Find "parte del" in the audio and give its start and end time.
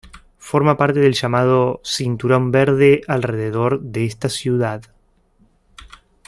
0.77-1.13